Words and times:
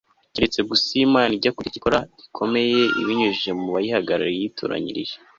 keretse 0.33 0.59
gusa 0.69 0.85
iyo 0.93 1.03
imana 1.07 1.31
ijya 1.37 1.53
kugira 1.53 1.69
icyo 1.71 1.79
ikora 1.81 1.99
gikomeye 2.19 2.81
ibinyujije 3.01 3.51
mu 3.59 3.67
bayihagarariye 3.75 4.39
yitoranyirije 4.41 5.15